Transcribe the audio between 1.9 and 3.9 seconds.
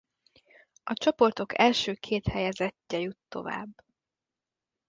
két helyezettje jut tovább.